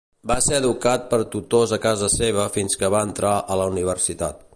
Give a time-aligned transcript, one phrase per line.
[0.29, 4.41] Va ser educat per tutors a casa seva fins que va entrar a la universitat.